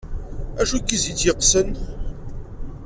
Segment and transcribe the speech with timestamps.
[0.61, 1.69] Acu n yizi i tt-yeqqesen?